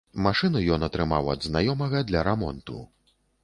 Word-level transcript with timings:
Машыну 0.27 0.61
ён 0.75 0.85
атрымаў 0.87 1.31
ад 1.35 1.47
знаёмага 1.49 2.05
для 2.11 2.27
рамонту. 2.31 2.83